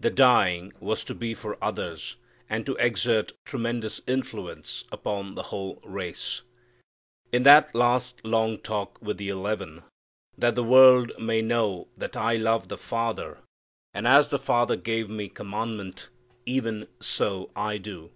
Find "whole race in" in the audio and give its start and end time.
5.44-7.44